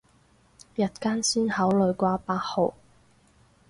[0.77, 2.73] 日間先考慮掛八號